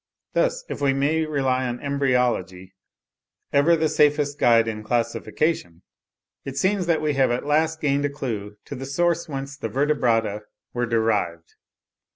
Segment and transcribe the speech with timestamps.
[0.33, 2.73] Thus, if we may rely on embryology,
[3.53, 5.83] ever the safest guide in classification,
[6.43, 9.69] it seems that we have at last gained a clue to the source whence the
[9.69, 10.41] Vertebrata
[10.73, 11.53] were derived.